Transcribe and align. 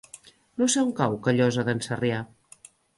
No 0.61 0.69
sé 0.75 0.85
on 0.87 0.89
cau 1.01 1.19
Callosa 1.29 1.69
d'en 1.71 1.85
Sarrià. 1.91 2.27